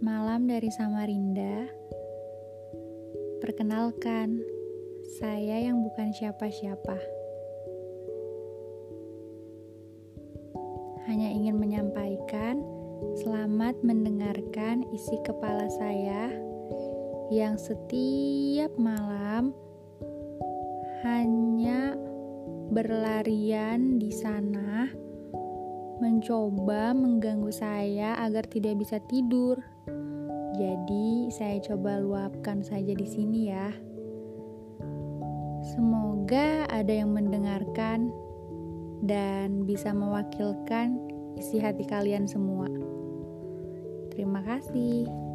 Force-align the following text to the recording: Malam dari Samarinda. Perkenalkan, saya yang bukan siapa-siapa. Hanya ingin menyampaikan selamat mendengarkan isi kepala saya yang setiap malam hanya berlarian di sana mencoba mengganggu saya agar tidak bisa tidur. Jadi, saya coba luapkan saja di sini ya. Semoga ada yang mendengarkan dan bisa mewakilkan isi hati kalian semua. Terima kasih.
Malam 0.00 0.48
dari 0.48 0.72
Samarinda. 0.72 1.68
Perkenalkan, 3.44 4.40
saya 5.20 5.60
yang 5.60 5.84
bukan 5.84 6.08
siapa-siapa. 6.16 6.96
Hanya 11.04 11.28
ingin 11.28 11.60
menyampaikan 11.60 12.64
selamat 13.20 13.76
mendengarkan 13.84 14.88
isi 14.96 15.20
kepala 15.20 15.68
saya 15.68 16.32
yang 17.28 17.60
setiap 17.60 18.72
malam 18.80 19.52
hanya 21.04 21.92
berlarian 22.72 24.00
di 24.00 24.08
sana 24.08 24.88
mencoba 26.00 26.96
mengganggu 26.96 27.52
saya 27.52 28.16
agar 28.18 28.48
tidak 28.48 28.80
bisa 28.80 28.98
tidur. 29.06 29.60
Jadi, 30.56 31.30
saya 31.32 31.60
coba 31.62 32.00
luapkan 32.02 32.64
saja 32.64 32.92
di 32.92 33.06
sini 33.06 33.52
ya. 33.52 33.70
Semoga 35.76 36.66
ada 36.68 36.90
yang 36.90 37.12
mendengarkan 37.14 38.10
dan 39.04 39.64
bisa 39.64 39.94
mewakilkan 39.94 41.00
isi 41.38 41.60
hati 41.60 41.86
kalian 41.86 42.26
semua. 42.28 42.68
Terima 44.12 44.42
kasih. 44.44 45.29